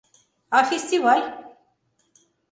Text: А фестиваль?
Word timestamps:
А 0.59 0.61
фестиваль? 0.69 1.21